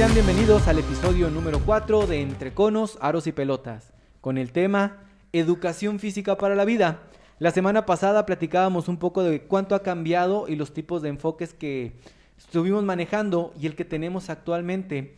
[0.00, 3.92] Sean bienvenidos al episodio número 4 de Entre Conos, Aros y Pelotas,
[4.22, 4.96] con el tema
[5.34, 7.02] Educación Física para la Vida.
[7.38, 11.52] La semana pasada platicábamos un poco de cuánto ha cambiado y los tipos de enfoques
[11.52, 12.00] que
[12.38, 15.16] estuvimos manejando y el que tenemos actualmente.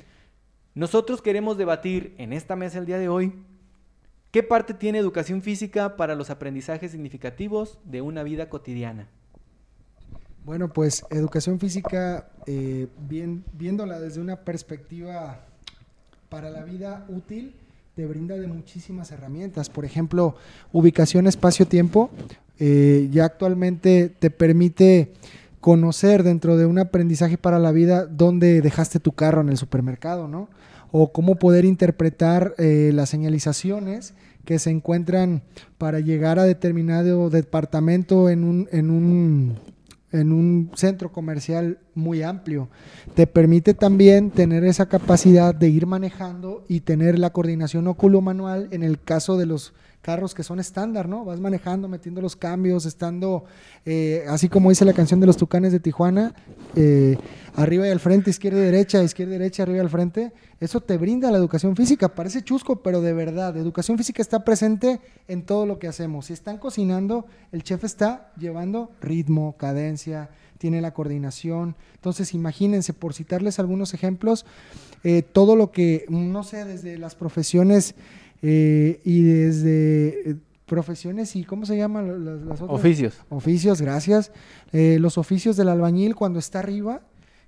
[0.75, 3.35] Nosotros queremos debatir en esta mesa el día de hoy
[4.33, 9.07] qué parte tiene educación física para los aprendizajes significativos de una vida cotidiana.
[10.45, 15.39] Bueno, pues educación física, eh, bien, viéndola desde una perspectiva
[16.29, 17.55] para la vida útil,
[17.95, 19.71] te brinda de muchísimas herramientas.
[19.71, 20.35] Por ejemplo,
[20.73, 22.11] ubicación espacio-tiempo,
[22.59, 25.13] eh, ya actualmente te permite
[25.61, 30.27] conocer dentro de un aprendizaje para la vida dónde dejaste tu carro en el supermercado,
[30.27, 30.49] ¿no?
[30.91, 34.14] O cómo poder interpretar eh, las señalizaciones
[34.45, 35.42] que se encuentran
[35.78, 39.72] para llegar a determinado departamento en un, en un
[40.12, 42.68] en un centro comercial muy amplio.
[43.14, 48.82] Te permite también tener esa capacidad de ir manejando y tener la coordinación óculo-manual en
[48.82, 51.25] el caso de los carros que son estándar, ¿no?
[51.25, 53.45] Vas manejando, metiendo los cambios, estando,
[53.86, 56.34] eh, así como dice la canción de los Tucanes de Tijuana,
[56.75, 57.17] eh,
[57.55, 60.33] arriba y al frente, izquierda y derecha, izquierda y derecha, arriba y al frente.
[60.59, 62.14] Eso te brinda la educación física.
[62.14, 66.27] Parece chusco, pero de verdad, educación física está presente en todo lo que hacemos.
[66.27, 71.77] Si están cocinando, el chef está llevando ritmo, cadencia, tiene la coordinación.
[71.94, 74.47] Entonces, imagínense, por citarles algunos ejemplos,
[75.05, 77.94] eh, todo lo que, no sé, desde las profesiones
[78.42, 82.80] eh, y desde eh, profesiones y ¿cómo se llaman las, otras?
[82.80, 83.20] Oficios.
[83.28, 84.32] Oficios, gracias.
[84.72, 87.02] Eh, los oficios del albañil cuando está arriba,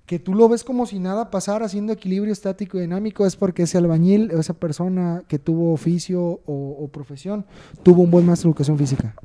[0.05, 3.63] que tú lo ves como si nada pasara haciendo equilibrio estático y dinámico, es porque
[3.63, 7.45] ese albañil o esa persona que tuvo oficio o, profesión
[7.83, 9.15] tuvo un buen maestro de educación física.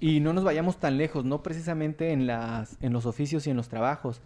[0.00, 3.56] Y no nos vayamos tan lejos, no precisamente en, las, en los oficios y en
[3.56, 4.20] los trabajos.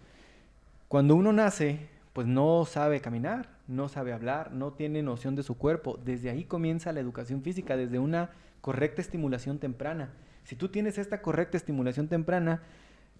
[0.87, 5.57] Cuando uno nace, pues no sabe caminar, no sabe hablar, no tiene noción de su
[5.57, 5.99] cuerpo.
[6.03, 8.31] Desde ahí comienza la educación física, desde una
[8.61, 10.09] correcta estimulación temprana.
[10.43, 12.61] Si tú tienes esta correcta estimulación temprana,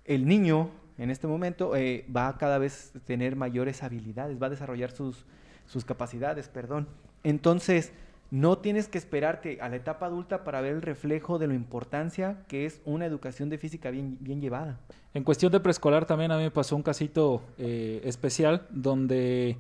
[0.06, 4.52] el niño en este momento eh, va a cada vez tener mayores habilidades, va a
[4.52, 5.26] desarrollar sus,
[5.66, 6.88] sus capacidades, perdón.
[7.24, 7.92] Entonces,
[8.32, 12.44] no tienes que esperarte a la etapa adulta para ver el reflejo de la importancia
[12.48, 14.80] que es una educación de física bien, bien llevada.
[15.14, 19.58] En cuestión de preescolar también a mí me pasó un casito eh, especial donde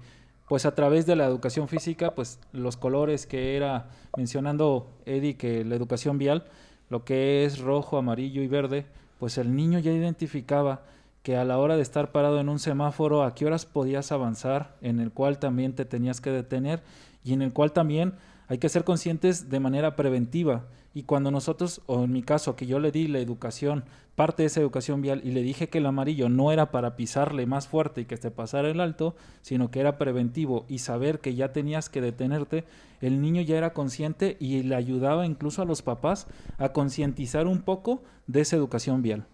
[0.48, 5.66] pues a través de la educación física, pues los colores que era mencionando Eddie, que
[5.66, 6.46] la educación vial,
[6.90, 8.86] lo que es rojo, amarillo y verde,
[9.20, 10.84] pues el niño ya identificaba
[11.24, 14.76] que a la hora de estar parado en un semáforo, a qué horas podías avanzar,
[14.82, 16.84] en el cual también te tenías que detener
[17.24, 18.14] y en el cual también
[18.48, 20.66] hay que ser conscientes de manera preventiva.
[20.94, 23.84] Y cuando nosotros, o en mi caso, que yo le di la educación,
[24.16, 27.46] parte de esa educación vial, y le dije que el amarillo no era para pisarle
[27.46, 31.36] más fuerte y que te pasara el alto, sino que era preventivo y saber que
[31.36, 32.64] ya tenías que detenerte,
[33.02, 37.62] el niño ya era consciente y le ayudaba incluso a los papás a concientizar un
[37.62, 39.28] poco de esa educación vial.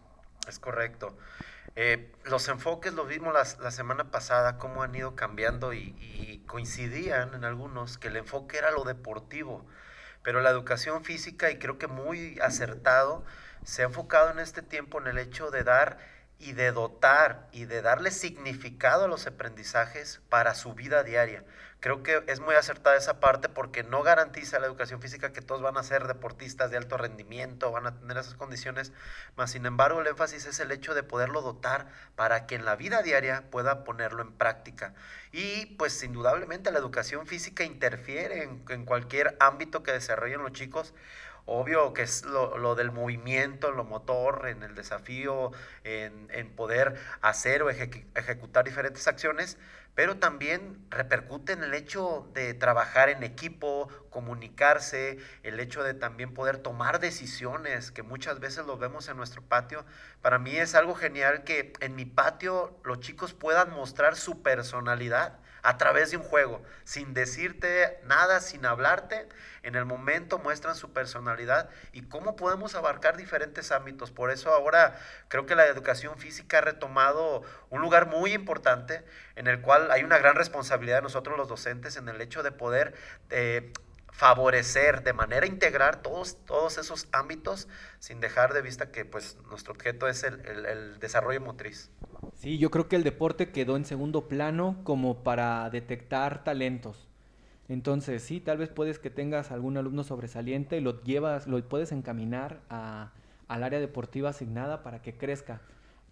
[0.47, 1.15] Es correcto.
[1.83, 7.33] Eh, los enfoques los vimos la, semana pasada, cómo han ido cambiando y, y, coincidían
[7.33, 9.65] en algunos que el enfoque era lo deportivo,
[10.21, 13.25] pero la educación física, y creo que muy acertado,
[13.63, 15.97] se ha enfocado en este tiempo en el hecho de dar
[16.37, 21.43] y de dotar y de darle significado a los aprendizajes para su vida diaria.
[21.81, 25.63] Creo que es muy acertada esa parte porque no garantiza la educación física que todos
[25.63, 28.93] van a ser deportistas de alto rendimiento, van a tener esas condiciones,
[29.35, 32.75] más sin embargo el énfasis es el hecho de poderlo dotar para que en la
[32.75, 34.93] vida diaria pueda ponerlo en práctica.
[35.31, 40.93] Y pues indudablemente la educación física interfiere en, en cualquier ámbito que desarrollen los chicos
[41.45, 45.51] obvio que es lo, del movimiento, lo motor, en el desafío,
[45.83, 49.57] en, poder hacer o ejecutar diferentes acciones,
[49.95, 56.33] pero también repercute en el hecho de trabajar en equipo, comunicarse, el hecho de también
[56.33, 59.85] poder tomar decisiones, que muchas veces lo vemos en nuestro patio.
[60.21, 65.39] Para mí es algo genial que en mi patio los chicos puedan mostrar su personalidad
[65.63, 69.27] a través de un juego, sin decirte nada, sin hablarte,
[69.63, 74.11] en el momento muestran su personalidad y cómo podemos abarcar diferentes ámbitos.
[74.11, 79.03] Por eso ahora creo que la educación física ha retomado un lugar muy importante
[79.35, 82.51] en el cual hay una gran responsabilidad de nosotros los docentes en el hecho de
[82.51, 82.95] poder...
[83.29, 83.71] Eh,
[84.11, 87.67] favorecer de manera integral todos, todos esos ámbitos
[87.99, 91.89] sin dejar de vista que pues nuestro objeto es el, el, desarrollo motriz.
[92.35, 97.07] Sí, yo creo que el deporte quedó en segundo plano como para detectar talentos.
[97.69, 101.91] Entonces, sí, tal vez puedes que tengas algún alumno sobresaliente y lo llevas, lo puedes
[101.93, 103.11] encaminar a,
[103.47, 105.61] al área deportiva asignada para que crezca.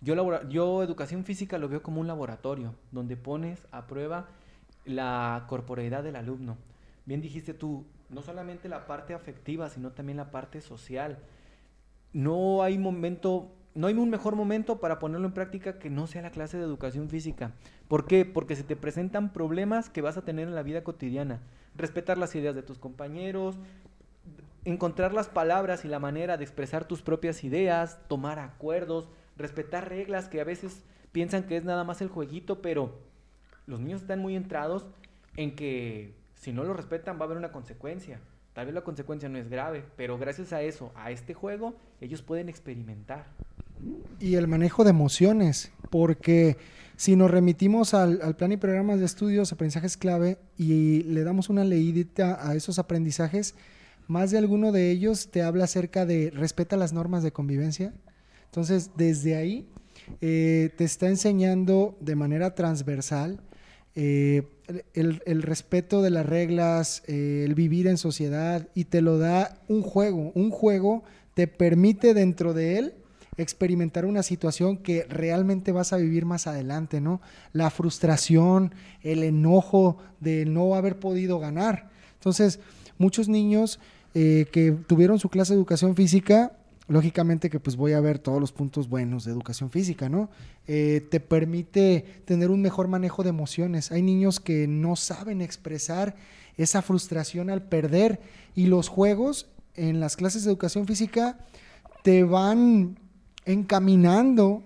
[0.02, 4.28] Yo, yo educación física lo veo como un laboratorio donde pones a prueba
[4.86, 6.58] la corporeidad del alumno.
[7.10, 11.18] Bien dijiste tú, no solamente la parte afectiva, sino también la parte social.
[12.14, 16.22] No hay momento, no hay un mejor momento para ponerlo en práctica que no sea
[16.22, 17.54] la clase de educación física.
[17.88, 18.26] ¿Por qué?
[18.26, 21.42] Porque se te presentan problemas que vas a tener en la vida cotidiana.
[21.76, 23.58] Respetar las ideas de tus compañeros,
[24.64, 30.30] encontrar las palabras y la manera de expresar tus propias ideas, tomar acuerdos, respetar reglas
[30.30, 33.00] que a veces piensan que es nada más el jueguito, pero
[33.66, 34.86] los niños están muy entrados
[35.38, 38.20] en que si no lo respetan va a haber una consecuencia.
[38.54, 42.22] Tal vez la consecuencia no es grave, pero gracias a eso, a este juego, ellos
[42.22, 43.28] pueden experimentar.
[44.20, 46.58] Y el manejo de emociones, porque
[46.96, 51.64] si nos remitimos al, plan y programas de estudios, aprendizajes clave, y le damos una
[51.64, 53.54] leídita a esos aprendizajes,
[54.08, 57.94] más de alguno de ellos te habla acerca de respeta las normas de convivencia.
[58.46, 59.68] Entonces, desde ahí
[60.22, 63.40] eh, te está enseñando de manera transversal
[63.96, 64.44] eh,
[64.94, 69.82] el, respeto de las reglas, eh, el vivir en sociedad y te lo da un
[69.82, 70.32] juego.
[70.36, 71.04] Un juego
[71.34, 72.94] te permite dentro de él
[73.38, 77.22] experimentar una situación que realmente vas a vivir más adelante, ¿no?
[77.54, 81.90] La frustración, el enojo de no haber podido ganar.
[82.16, 82.60] Entonces,
[82.98, 83.80] muchos niños
[84.14, 86.52] eh, que tuvieron su clase de educación física,
[86.90, 90.30] lógicamente que pues voy a ver todos los puntos buenos de educación física, ¿no?
[90.68, 93.92] Eh, te permite tener un mejor manejo de emociones.
[93.92, 96.16] Hay niños que no saben expresar
[96.58, 98.20] esa frustración al perder
[98.56, 101.38] y los juegos en las clases de educación física
[102.04, 102.98] te van
[103.46, 104.64] encaminando,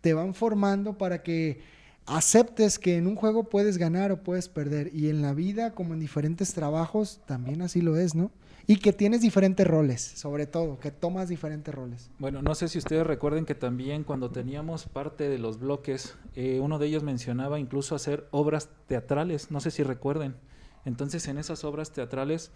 [0.00, 1.60] te van formando para que
[2.08, 5.94] aceptes que en un juego puedes ganar o puedes perder y en la vida como
[5.94, 8.30] en diferentes trabajos también así lo es, ¿no?
[8.70, 12.10] y que tienes diferentes roles, sobre todo, que tomas diferentes roles.
[12.18, 16.60] Bueno, no sé si ustedes recuerden que también cuando teníamos parte de los bloques, eh,
[16.60, 20.36] uno de ellos mencionaba incluso hacer obras teatrales, no sé si recuerden.
[20.84, 22.50] Entonces en esas obras teatrales,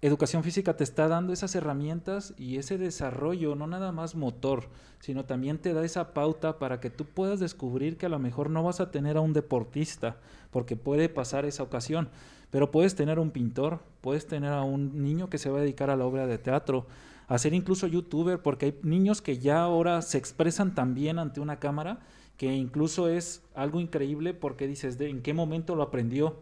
[0.00, 4.68] educación física te está dando esas herramientas y ese desarrollo, no nada más motor,
[5.00, 8.50] sino también te da esa pauta para que tú puedas descubrir que a lo mejor
[8.50, 10.16] no vas a tener a un deportista,
[10.50, 12.08] porque puede pasar esa ocasión
[12.50, 15.90] pero puedes tener un pintor, puedes tener a un niño que se va a dedicar
[15.90, 16.86] a la obra de teatro,
[17.26, 21.40] a ser incluso youtuber, porque hay niños que ya ahora se expresan tan bien ante
[21.40, 22.00] una cámara
[22.38, 26.36] que incluso es algo increíble porque dices, ¿de en qué momento lo aprendió?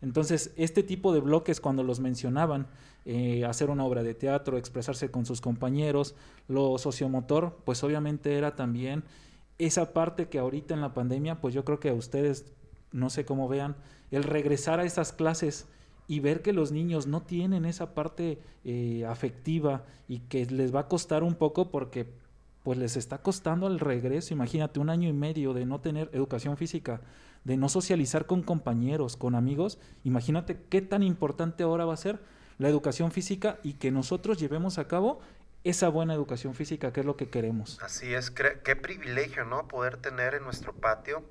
[0.00, 2.68] Entonces, este tipo de bloques, cuando los mencionaban,
[3.04, 6.14] eh, hacer una obra de teatro, expresarse con sus compañeros,
[6.48, 9.04] lo sociomotor, pues obviamente era también
[9.58, 12.52] esa parte que ahorita en la pandemia, pues yo creo que a ustedes,
[12.90, 13.76] no sé cómo vean,
[14.10, 15.66] el regresar a esas clases
[16.08, 20.80] y ver que los niños no tienen esa parte eh, afectiva y que les va
[20.80, 22.06] a costar un poco porque
[22.62, 24.34] pues les está costando el regreso.
[24.34, 27.00] Imagínate un año y medio de no tener educación física,
[27.44, 29.78] de no socializar con compañeros, con amigos.
[30.04, 32.20] Imagínate qué tan importante ahora va a ser
[32.58, 35.20] la educación física y que nosotros llevemos a cabo
[35.64, 37.78] esa buena educación física, que es lo que queremos.
[37.82, 39.68] Así es, qué privilegio, ¿no?
[39.68, 41.24] Poder tener en nuestro patio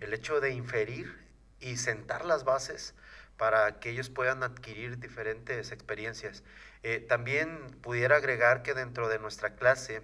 [0.00, 1.14] el hecho de inferir
[1.60, 2.94] y sentar las bases
[3.36, 6.42] para que ellos puedan adquirir diferentes experiencias.
[6.82, 10.02] Eh, también pudiera agregar que dentro de nuestra clase,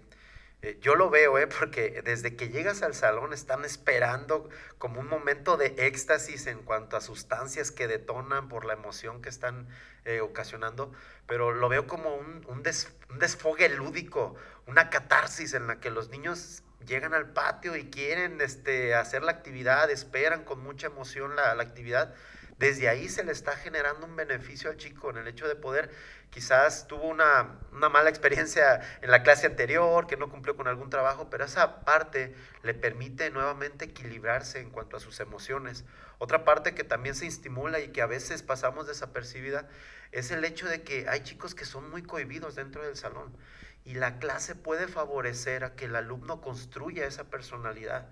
[0.63, 5.09] eh, yo lo veo, eh, porque desde que llegas al salón están esperando como un
[5.09, 9.69] momento de éxtasis en cuanto a sustancias que detonan por la emoción que están
[10.05, 10.93] eh, ocasionando,
[11.27, 12.63] pero lo veo como un, un,
[13.11, 18.41] un desfogue lúdico, una catarsis en la que los niños llegan al patio y quieren
[18.41, 22.15] este, hacer la actividad, esperan con mucha emoción la, la, actividad,
[22.63, 25.91] desde ahí se le está generando un beneficio al chico en el hecho de poder,
[26.31, 30.89] quizás tuvo una, una, mala experiencia en la clase anterior, que no cumplió con algún
[30.89, 35.85] trabajo, pero esa parte le permite nuevamente equilibrarse en cuanto a sus emociones.
[36.19, 39.69] Otra parte que también se estimula y que a veces pasamos desapercibida
[40.13, 43.37] es el hecho de que hay chicos que son muy cohibidos dentro del salón
[43.85, 48.07] y la clase puede favorecer a que el alumno construya esa personalidad.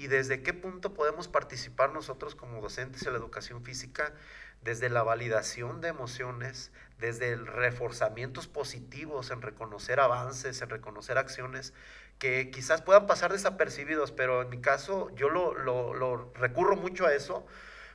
[0.00, 4.14] ¿Y desde qué punto podemos participar nosotros como docentes en la educación física?
[4.62, 11.74] Desde la validación de emociones, desde el reforzamientos positivos en reconocer avances, en reconocer acciones
[12.18, 17.12] que quizás puedan pasar desapercibidos, pero en mi caso yo lo, lo, recurro mucho a
[17.12, 17.44] eso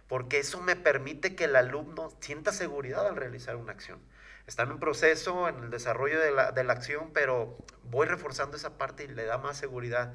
[0.07, 3.99] porque eso me permite que el alumno sienta seguridad al realizar una acción
[4.45, 8.57] está en un proceso en el desarrollo de la, de la acción, pero voy reforzando
[8.57, 10.13] esa parte y le da más seguridad.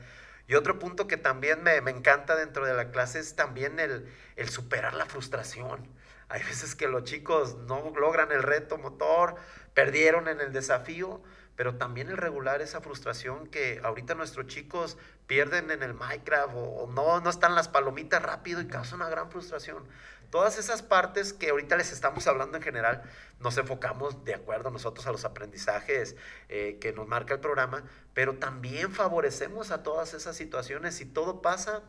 [0.51, 4.13] Y otro punto que también me, me, encanta dentro de la clase es también el,
[4.35, 5.87] el, superar la frustración.
[6.29, 9.37] Hay veces que los chicos no logran el reto motor,
[9.75, 11.23] perdieron en el desafío,
[11.55, 16.59] pero también el regular esa frustración que ahorita nuestros chicos pierden en el Minecraft o,
[16.59, 19.85] o no, no están las palomitas rápido y causa una gran frustración
[20.31, 23.03] Todas esas partes que ahorita les estamos hablando en general,
[23.41, 26.15] nos enfocamos de acuerdo nosotros a los aprendizajes
[26.49, 27.83] eh, que nos marca el programa,
[28.15, 31.83] pero también favorecemos a todas esas situaciones y todo pasa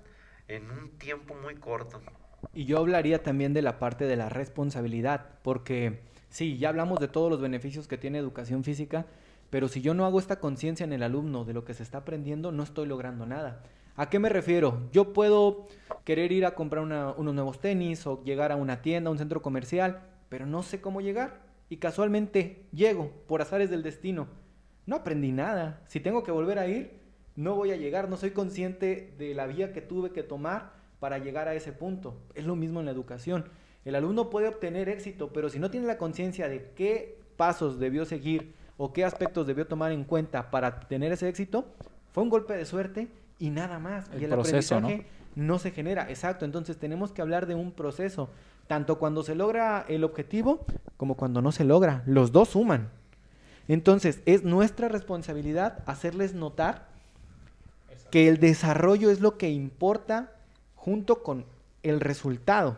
[0.48, 2.02] en un tiempo muy corto.
[2.54, 7.08] Y yo hablaría también de la parte de la responsabilidad, porque sí, ya hablamos de
[7.08, 9.06] todos los beneficios que tiene educación física,
[9.52, 12.00] pero si yo no hago esta conciencia en el alumno de lo que se está
[12.00, 13.62] aprendiendo, no estoy logrando nada.
[13.96, 14.88] ¿A qué me refiero?
[14.94, 15.68] Yo puedo
[16.06, 19.42] querer ir a comprar unos nuevos tenis o llegar a una tienda, a un centro
[19.42, 21.42] comercial, pero no sé cómo llegar.
[21.70, 24.28] Y casualmente llego por azares del destino.
[24.86, 25.82] No aprendí nada.
[25.86, 27.00] Si tengo que volver a ir,
[27.36, 28.10] no voy a llegar.
[28.10, 32.16] No soy consciente de la vía que tuve que tomar para llegar a ese punto.
[32.34, 33.46] Es lo mismo en la educación.
[33.84, 38.06] El alumno puede obtener éxito, pero si no tiene la conciencia de qué pasos debió
[38.06, 41.66] seguir o qué aspectos debió tomar en cuenta para tener ese éxito,
[42.12, 43.08] fue un golpe de suerte
[43.42, 44.08] y nada más.
[44.14, 45.58] El y el proceso, aprendizaje ¿no?
[45.58, 46.08] se genera.
[46.10, 48.30] Exacto, entonces tenemos que hablar de un proceso,
[48.68, 50.64] tanto cuando se logra el objetivo
[50.96, 52.04] como cuando no se logra.
[52.06, 52.90] Los dos suman.
[53.68, 56.88] Entonces, es nuestra responsabilidad hacerles notar
[58.12, 60.32] que el desarrollo es lo que importa
[60.76, 61.46] junto con
[61.82, 62.78] el resultado.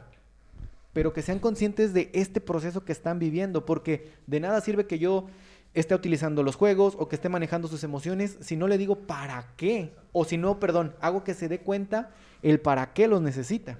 [0.94, 5.00] Pero que sean conscientes de este proceso que están viviendo, porque de nada sirve que
[5.00, 5.28] yo
[5.74, 9.54] esté utilizando los juegos o que esté manejando sus emociones si no le digo para
[9.58, 9.94] qué.
[10.12, 12.12] O si no, perdón, hago que se dé cuenta
[12.42, 13.78] el para qué los necesita.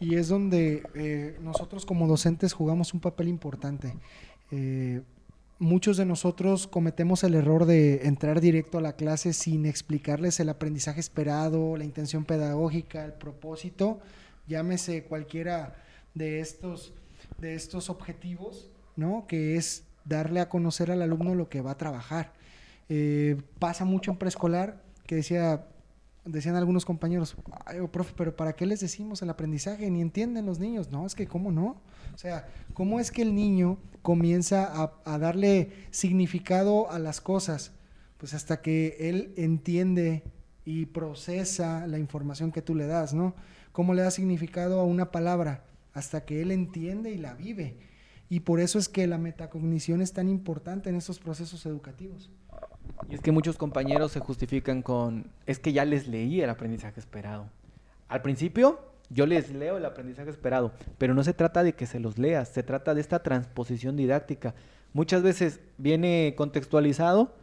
[0.00, 3.94] Y es donde eh, nosotros como docentes jugamos un papel importante.
[4.50, 5.02] Eh,
[5.58, 10.48] muchos de nosotros cometemos el error de entrar directo a la clase sin explicarles el
[10.48, 14.00] aprendizaje esperado, la intención pedagógica, el propósito,
[14.48, 15.76] llámese cualquiera
[16.14, 16.92] de estos,
[17.38, 19.26] de estos objetivos, ¿no?
[19.28, 22.32] Que es darle a conocer al alumno lo que va a trabajar.
[22.88, 25.66] Eh, pasa mucho en preescolar que decía,
[26.24, 27.36] decían algunos compañeros,
[27.80, 29.90] oh, profe, pero ¿para qué les decimos el aprendizaje?
[29.90, 30.90] Ni entienden los niños.
[30.90, 31.80] No, es que ¿cómo no?
[32.14, 37.72] O sea, ¿cómo es que el niño comienza a darle significado a las cosas?
[38.18, 40.22] Pues hasta que él entiende
[40.64, 43.34] y procesa la información que tú le das, ¿no?
[43.72, 45.64] ¿Cómo le da significado a una palabra?
[45.94, 47.76] Hasta que él entiende y la vive.
[48.32, 52.30] Y por eso es que la metacognición es tan importante en estos procesos educativos.
[53.10, 56.98] Y es que muchos compañeros se justifican con, es que ya les leí el aprendizaje
[56.98, 57.50] esperado.
[58.08, 62.00] Al principio yo les leo el aprendizaje esperado, pero no se trata de que se
[62.00, 64.54] los leas, se trata de esta transposición didáctica.
[64.94, 67.34] Muchas veces viene contextualizado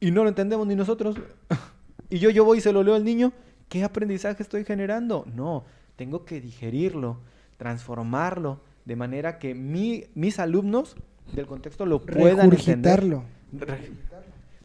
[0.00, 1.16] y no lo entendemos ni nosotros.
[2.10, 3.32] y yo, yo voy y se lo leo al niño,
[3.70, 5.24] ¿qué aprendizaje estoy generando?
[5.34, 5.64] No,
[5.96, 7.20] tengo que digerirlo,
[7.56, 10.96] transformarlo, de manera que mi, mis alumnos
[11.32, 13.18] del contexto lo puedan entender.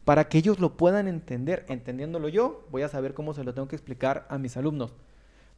[0.04, 1.64] Para que ellos lo puedan entender.
[1.68, 4.94] Entendiéndolo yo, voy a saber cómo se lo tengo que explicar a mis alumnos.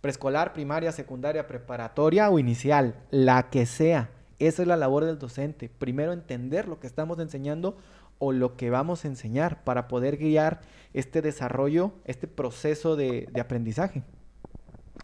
[0.00, 4.11] Preescolar, primaria, secundaria, preparatoria o inicial, la que sea.
[4.38, 5.69] Esa es la labor del docente.
[5.69, 7.76] Primero entender lo que estamos enseñando
[8.19, 10.61] o lo que vamos a enseñar para poder guiar
[10.92, 14.02] este desarrollo, este proceso de, de aprendizaje.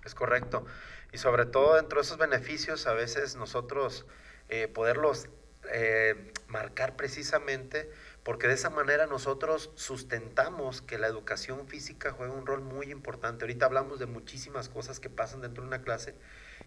[0.05, 0.65] Es correcto.
[1.13, 4.07] Y sobre todo dentro de esos beneficios, a veces nosotros
[4.49, 5.29] eh, poderlos
[5.71, 7.91] eh, marcar precisamente,
[8.23, 13.45] porque de esa manera nosotros sustentamos que la educación física juega un rol muy importante.
[13.45, 16.15] Ahorita hablamos de muchísimas cosas que pasan dentro de una clase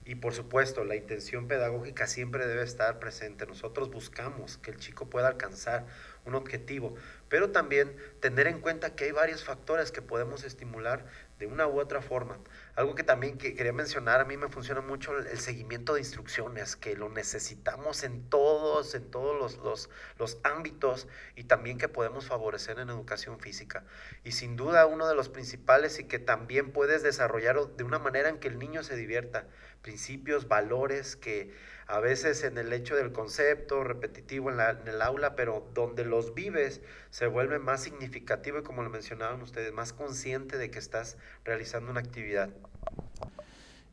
[0.06, 3.46] y por supuesto la intención pedagógica siempre debe estar presente.
[3.46, 5.86] Nosotros buscamos que el chico pueda alcanzar
[6.26, 6.96] un objetivo,
[7.30, 11.06] pero también tener en cuenta que hay varios factores que podemos estimular
[11.42, 12.38] de una u otra forma.
[12.76, 16.96] Algo que también quería mencionar, a mí me funciona mucho el, seguimiento de instrucciones, que
[16.96, 22.78] lo necesitamos en todos, en todos los, los, los, ámbitos y también que podemos favorecer
[22.78, 23.84] en educación física.
[24.24, 28.30] Y sin duda uno de los principales y que también puedes desarrollar de una manera
[28.30, 29.48] en que el niño se divierta,
[29.82, 31.56] principios, valores que
[31.92, 36.80] a veces en el hecho del concepto repetitivo en, el aula, pero donde los vives
[37.10, 41.92] se vuelve más significativo y como lo mencionaban ustedes, más consciente de que estás realizando
[41.92, 42.50] una actividad.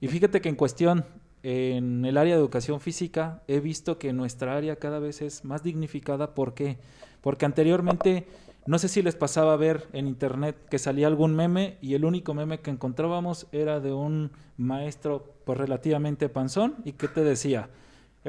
[0.00, 1.06] Y fíjate que en cuestión,
[1.42, 5.64] en el área de educación física, he visto que nuestra área cada vez es más
[5.64, 6.36] dignificada.
[6.36, 6.78] ¿Por qué?
[7.20, 8.28] Porque anteriormente,
[8.66, 12.04] no sé si les pasaba a ver en internet que salía algún meme y el
[12.04, 17.70] único meme que encontrábamos era de un maestro pues relativamente panzón y que te decía,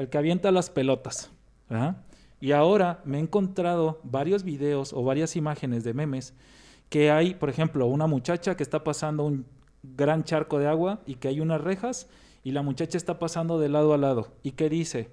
[0.00, 1.30] el que avienta las pelotas.
[2.40, 6.34] Y ahora me he encontrado varios videos o varias imágenes de memes
[6.88, 9.46] que hay, por ejemplo, una muchacha que está pasando un
[9.82, 12.08] gran charco de agua y que hay unas rejas
[12.42, 14.28] y la muchacha está pasando de lado a lado.
[14.42, 15.10] ¿Y qué dice?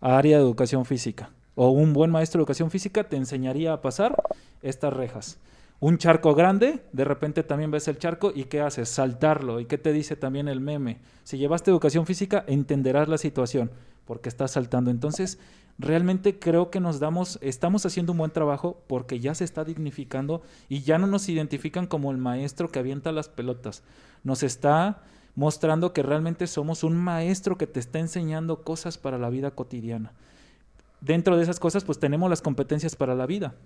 [0.00, 1.30] Área de educación física.
[1.54, 4.14] O un buen maestro de educación física te enseñaría a pasar
[4.62, 5.40] estas rejas.
[5.80, 8.88] un charco grande, de repente también ves el charco y ¿qué haces?
[8.88, 9.60] Saltarlo.
[9.60, 10.98] ¿Y qué te dice también el meme?
[11.24, 13.70] Si llevaste educación física, entenderás la situación,
[14.08, 14.90] porque estás saltando.
[14.90, 15.38] Entonces,
[15.78, 20.40] realmente creo que nos damos, estamos haciendo un buen trabajo porque ya se está dignificando
[20.70, 23.82] y ya no nos identifican como el maestro que avienta las pelotas.
[24.24, 25.02] Nos está
[25.34, 30.14] mostrando que realmente somos un maestro que te está enseñando cosas para la vida cotidiana.
[31.02, 33.56] Dentro de esas cosas, pues tenemos las competencias para la vida,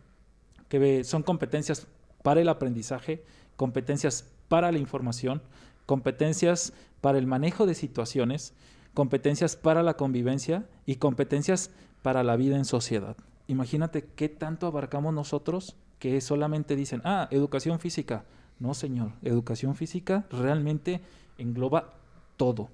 [0.68, 1.86] que son competencias
[2.24, 5.40] para el aprendizaje, competencias para la información,
[5.86, 8.54] competencias para el manejo de situaciones,
[8.94, 11.70] competencias para la convivencia y competencias
[12.02, 13.16] para la vida en sociedad.
[13.46, 18.24] Imagínate qué tanto abarcamos nosotros que solamente dicen, ah, educación física.
[18.58, 21.00] No, señor, educación física realmente
[21.38, 21.94] engloba
[22.36, 22.70] todo.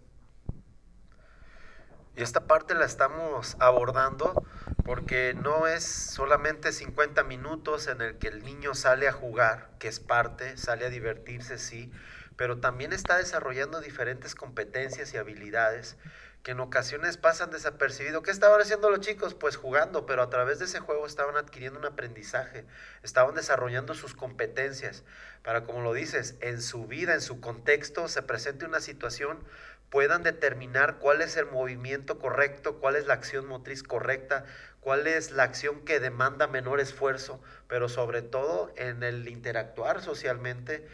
[2.17, 4.45] Y esta parte la estamos abordando
[4.85, 9.87] porque no es solamente 50 minutos en el que el niño sale a jugar, que
[9.87, 11.93] es parte, sale a divertirse, sí,
[12.39, 15.97] pero también está desarrollando diferentes competencias y habilidades
[16.45, 18.23] que en ocasiones pasan desapercibido.
[18.23, 19.35] ¿Qué estaban haciendo los chicos?
[19.35, 22.65] Pues jugando, pero a través de ese juego estaban adquiriendo un aprendizaje,
[23.03, 25.03] estaban desarrollando sus competencias
[25.43, 29.43] para, como lo dices, en su vida, en su contexto, se presente una situación,
[29.91, 34.45] puedan determinar cuál es el movimiento correcto, cuál es la acción motriz correcta,
[34.81, 40.87] cuál es la acción que demanda menor esfuerzo, pero sobre todo en el interactuar socialmente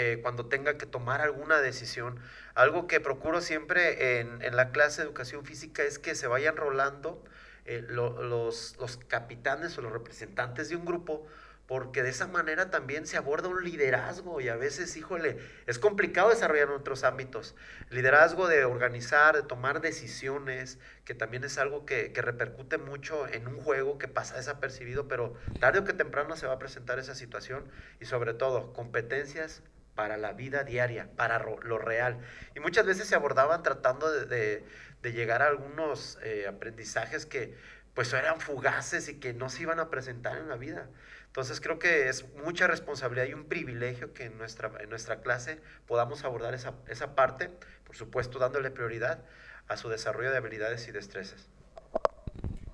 [0.00, 2.20] eh, cuando tenga que tomar alguna decisión.
[2.54, 7.24] Algo que procuro siempre en, la clase de educación física es que se vayan rolando
[7.64, 11.26] eh, los, los capitanes o los representantes de un grupo
[11.66, 15.36] porque de esa manera también se aborda un liderazgo y a veces, híjole,
[15.66, 17.56] es complicado desarrollar en otros ámbitos.
[17.90, 23.60] Liderazgo de organizar, de tomar decisiones, que también es algo que, repercute mucho en un
[23.60, 27.64] juego que pasa desapercibido, pero tarde o que temprano se va a presentar esa situación
[28.00, 29.62] y sobre todo competencias
[29.98, 32.20] para la vida diaria, para lo real.
[32.54, 34.64] Y muchas veces se abordaban tratando de,
[35.02, 37.56] llegar a algunos eh, aprendizajes que
[37.94, 40.88] pues eran fugaces y que no se iban a presentar en la vida.
[41.26, 45.60] Entonces creo que es mucha responsabilidad y un privilegio que en nuestra, en nuestra clase
[45.88, 47.50] podamos abordar esa, esa parte,
[47.84, 49.24] por supuesto dándole prioridad
[49.66, 51.48] a su desarrollo de habilidades y destrezas.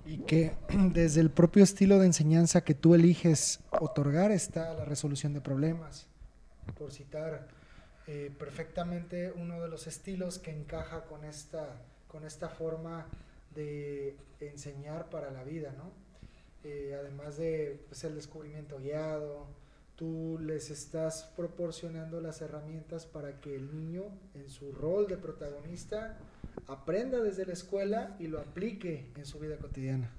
[0.04, 0.52] Y que
[0.92, 6.06] desde el propio estilo de enseñanza que tú eliges otorgar está la resolución de problemas.
[6.78, 7.48] Por citar
[8.06, 13.06] eh, perfectamente uno de los estilos que encaja con esta, con esta forma
[13.54, 15.92] de enseñar para la vida, ¿no?
[16.64, 19.46] Eh, además de pues, el descubrimiento guiado,
[19.96, 26.16] tú les estás proporcionando las herramientas para que el niño en su rol de protagonista
[26.66, 30.10] aprenda desde la escuela y lo aplique en su vida cotidiana.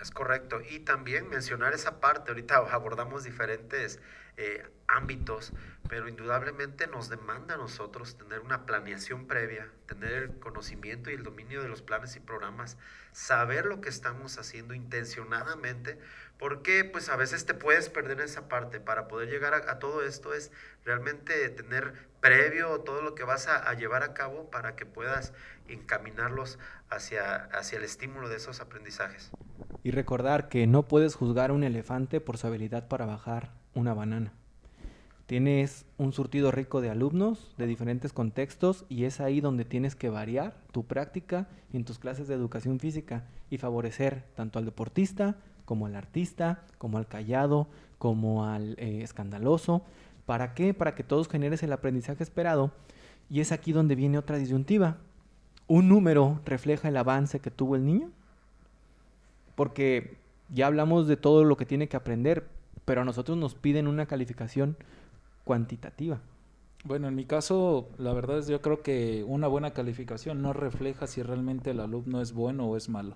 [0.00, 0.60] Es correcto.
[0.68, 4.00] Y también mencionar esa parte, ahorita abordamos diferentes
[4.36, 5.52] eh, ámbitos,
[5.88, 11.24] pero indudablemente nos demanda a nosotros tener una planeación previa, tener el conocimiento y el
[11.24, 12.76] dominio de los planes y programas,
[13.12, 15.98] saber lo que estamos haciendo intencionadamente,
[16.38, 18.80] porque pues a veces te puedes perder esa parte.
[18.80, 20.52] Para poder llegar a, todo esto es
[20.84, 25.32] realmente tener previo todo lo que vas a, a, llevar a cabo para que puedas
[25.68, 26.58] encaminarlos
[26.90, 29.30] hacia, hacia el estímulo de esos aprendizajes.
[29.82, 33.94] Y recordar que no puedes juzgar a un elefante por su habilidad para bajar una
[33.94, 34.32] banana.
[35.26, 40.08] Tienes un surtido rico de alumnos de diferentes contextos y es ahí donde tienes que
[40.08, 45.36] variar tu práctica en tus clases de educación física y favorecer tanto al deportista
[45.68, 47.66] como al artista, como al callado,
[47.98, 49.82] como al eh, escandaloso.
[50.24, 50.72] ¿Para qué?
[50.72, 52.72] Para que todos generes el aprendizaje esperado.
[53.28, 54.96] Y es aquí donde viene otra disyuntiva.
[55.66, 58.08] ¿Un número refleja el avance que tuvo el niño?
[59.56, 60.16] Porque
[60.48, 62.48] ya hablamos de todo lo que tiene que aprender,
[62.86, 64.74] pero a nosotros nos piden una calificación
[65.44, 66.18] cuantitativa.
[66.84, 71.06] Bueno, en mi caso, la verdad es yo creo que una buena calificación no refleja
[71.06, 73.12] si realmente el alumno es bueno o es malo.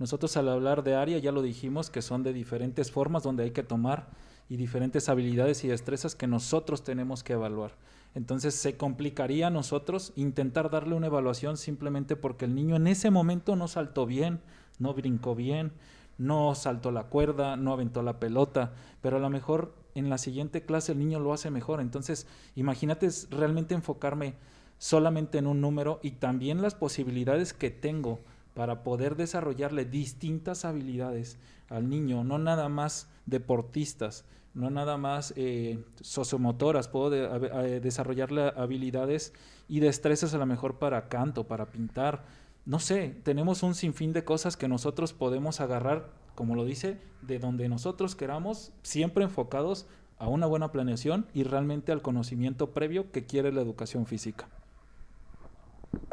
[0.00, 3.50] Nosotros al hablar de área ya lo dijimos que son de diferentes formas donde hay
[3.50, 4.08] que tomar
[4.48, 7.76] y diferentes habilidades y destrezas que nosotros tenemos que evaluar.
[8.14, 13.10] Entonces se complicaría a nosotros intentar darle una evaluación simplemente porque el niño en ese
[13.10, 14.40] momento no saltó bien,
[14.78, 15.70] no brincó bien,
[16.16, 20.62] no saltó la cuerda, no aventó la pelota, pero a lo mejor en la siguiente
[20.62, 21.82] clase el niño lo hace mejor.
[21.82, 24.34] Entonces, imagínate realmente enfocarme
[24.78, 28.20] solamente en un número y también las posibilidades que tengo
[28.54, 35.84] para poder desarrollarle distintas habilidades al niño, no nada más deportistas, no nada más eh,
[36.00, 39.32] sociomotoras, puedo desarrollarle habilidades
[39.68, 42.24] y destrezas a lo mejor para canto, para pintar,
[42.66, 47.38] no sé, tenemos un sinfín de cosas que nosotros podemos agarrar, como lo dice, de
[47.38, 49.86] donde nosotros queramos, siempre enfocados
[50.18, 54.48] a una buena planeación y realmente al conocimiento previo que quiere la educación física.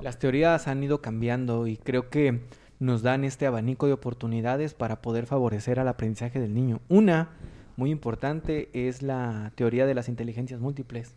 [0.02, 2.42] Las teorías han ido cambiando y creo que
[2.80, 6.82] nos dan este abanico de oportunidades para poder favorecer al aprendizaje del niño.
[6.88, 7.30] Una
[7.78, 11.16] muy importante es la teoría de las inteligencias múltiples,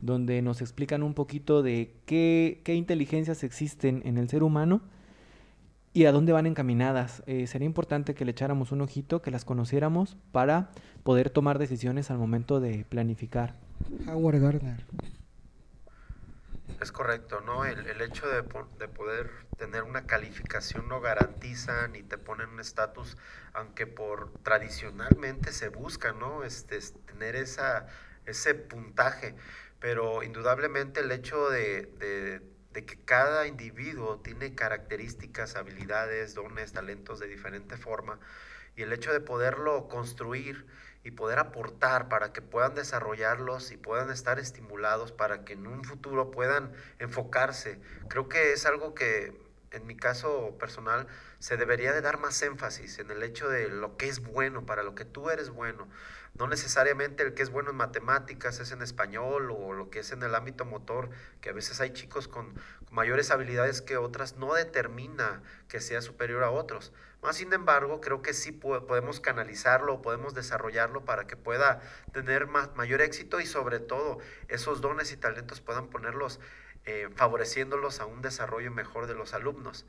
[0.00, 4.80] donde nos explican un poquito de qué, inteligencias existen en el ser humano
[5.92, 7.22] y a dónde van encaminadas.
[7.26, 10.70] Eh, sería importante que le echáramos un ojito, que las conociéramos para
[11.02, 13.54] poder tomar decisiones al momento de planificar.
[14.06, 14.84] Howard Gardner.
[16.80, 17.64] Es correcto, ¿no?
[17.64, 22.60] El, el hecho de, de, poder tener una calificación no garantiza ni te ponen un
[22.60, 23.16] estatus,
[23.54, 26.44] aunque por tradicionalmente se busca, ¿no?
[26.44, 27.86] Este, tener esa,
[28.26, 29.34] ese puntaje,
[29.80, 37.18] pero indudablemente el hecho de, de de que cada individuo tiene características, habilidades, dones, talentos
[37.18, 38.20] de diferente forma
[38.76, 40.66] y el hecho de poderlo construir
[41.06, 45.84] y poder aportar para que puedan desarrollarlos y puedan estar estimulados para que en un
[45.84, 47.78] futuro puedan enfocarse.
[48.08, 49.40] Creo que es algo que
[49.70, 51.06] en mi caso personal
[51.38, 54.82] se debería de dar más énfasis en el hecho de lo que es bueno, para
[54.82, 55.86] lo que tú eres bueno.
[56.38, 60.12] No necesariamente el que es bueno en matemáticas es en español o lo que es
[60.12, 61.08] en el ámbito motor,
[61.40, 62.54] que a veces hay chicos con
[62.90, 66.92] mayores habilidades que otras, no determina que sea superior a otros.
[67.22, 71.80] Más sin embargo, creo que sí podemos canalizarlo, podemos desarrollarlo para que pueda
[72.12, 74.18] tener más, mayor éxito y sobre todo
[74.48, 76.38] esos dones y talentos puedan ponerlos,
[76.84, 79.86] eh, favoreciéndolos a un desarrollo mejor de los alumnos.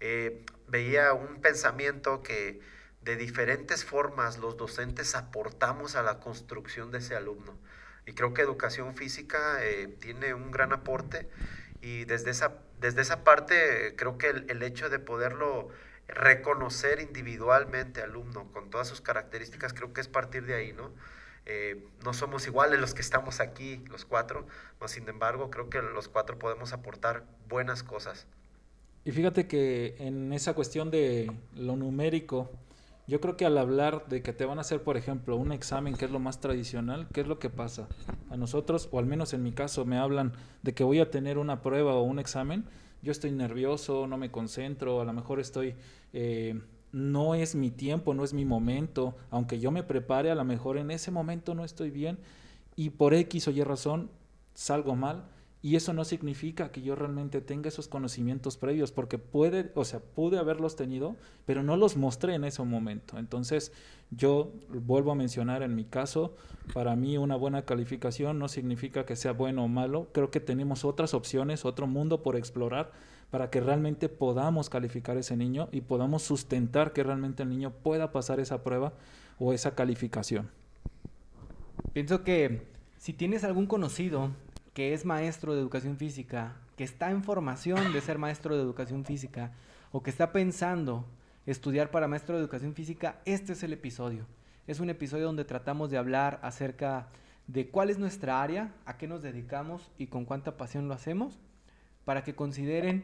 [0.00, 2.60] Eh, veía un pensamiento que
[3.02, 7.56] de diferentes formas los docentes aportamos a la construcción de ese alumno.
[8.06, 11.28] Y creo que educación física eh, tiene un gran aporte
[11.80, 15.68] y desde esa, desde esa parte creo que el, hecho de poderlo
[16.08, 20.90] reconocer individualmente alumno con todas sus características, creo que es partir de ahí, ¿no?
[21.46, 24.46] Eh, no somos iguales los que estamos aquí, los cuatro,
[24.80, 28.26] mas sin embargo creo que los cuatro podemos aportar buenas cosas.
[29.04, 32.50] Y fíjate que en esa cuestión de lo numérico,
[33.08, 35.94] yo creo que al hablar de que te van a hacer, por ejemplo, un examen,
[35.94, 37.88] que es lo más tradicional, ¿qué es lo que pasa?
[38.30, 41.38] A nosotros, o al menos en mi caso, me hablan de que voy a tener
[41.38, 42.66] una prueba o un examen,
[43.00, 45.74] yo estoy nervioso, no me concentro, a lo mejor estoy...
[46.12, 50.44] Eh, no es mi tiempo, no es mi momento, aunque yo me prepare, a lo
[50.44, 52.18] mejor en ese momento no estoy bien
[52.76, 54.10] y por X o Y razón
[54.54, 55.24] salgo mal
[55.60, 59.98] y eso no significa que yo realmente tenga esos conocimientos previos, porque puede, o sea,
[60.00, 61.16] pude haberlos tenido,
[61.46, 63.18] pero no los mostré en ese momento.
[63.18, 63.72] Entonces,
[64.10, 66.36] yo vuelvo a mencionar en mi caso,
[66.72, 70.08] para mí una buena calificación no significa que sea bueno o malo.
[70.12, 72.92] Creo que tenemos otras opciones, otro mundo por explorar
[73.30, 78.12] para que realmente podamos calificar ese niño y podamos sustentar que realmente el niño pueda
[78.12, 78.94] pasar esa prueba
[79.38, 80.48] o esa calificación.
[81.92, 82.62] Pienso que
[82.96, 84.30] si tienes algún conocido
[84.78, 89.04] que es maestro de educación física, que está en formación de ser maestro de educación
[89.04, 89.50] física
[89.90, 91.04] o que está pensando
[91.46, 94.24] estudiar para maestro de educación física, este es el episodio.
[94.68, 97.08] Es un episodio donde tratamos de hablar acerca
[97.48, 101.40] de cuál es nuestra área, a qué nos dedicamos y con cuánta pasión lo hacemos,
[102.04, 103.02] para que consideren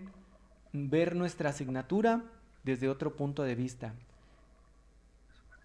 [0.72, 2.22] ver nuestra asignatura
[2.62, 3.94] desde otro punto de vista.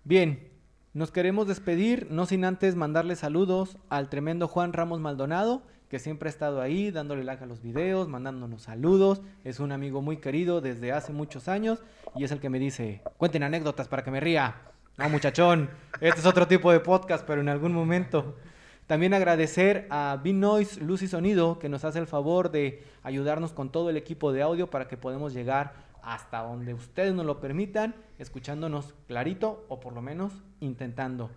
[0.04, 0.50] Bien,
[0.94, 6.30] nos queremos despedir, no sin antes mandarle saludos al tremendo Juan Ramos Maldonado que siempre
[6.30, 9.22] ha estado ahí dándole like a los videos, mandándonos saludos.
[9.44, 11.80] Es un amigo muy querido desde hace muchos años
[12.16, 14.56] y es el que me dice, cuenten anécdotas para que me ría.
[14.98, 18.38] No, muchachón, este es otro tipo de podcast, pero en algún momento.
[18.86, 23.72] También agradecer a B-Noise Luz y Sonido, que nos hace el favor de ayudarnos con
[23.72, 27.96] todo el equipo de audio para que podamos llegar hasta donde ustedes nos lo permitan,
[28.18, 31.30] escuchándonos clarito o por lo menos intentando.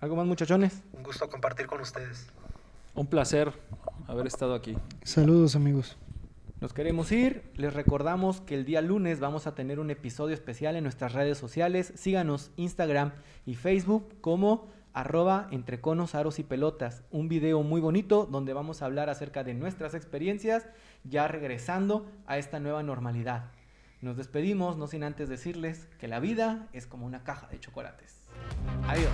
[0.00, 0.82] ¿Algo más, muchachones?
[0.92, 2.28] Un gusto compartir con ustedes.
[2.94, 3.52] Un placer
[4.06, 4.76] haber estado aquí.
[5.04, 5.96] Saludos amigos.
[6.60, 7.50] Nos queremos ir.
[7.54, 11.38] Les recordamos que el día lunes vamos a tener un episodio especial en nuestras redes
[11.38, 11.92] sociales.
[11.96, 13.12] Síganos Instagram
[13.46, 18.82] y Facebook como arroba entre conos, aros y pelotas, un video muy bonito donde vamos
[18.82, 20.66] a hablar acerca de nuestras experiencias
[21.04, 23.50] ya regresando a esta nueva normalidad.
[24.00, 28.16] Nos despedimos, no sin antes decirles que la vida es como una caja de chocolates.
[28.86, 29.12] Adiós.